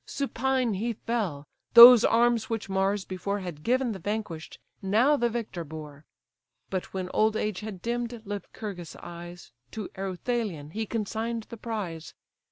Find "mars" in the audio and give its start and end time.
2.67-3.05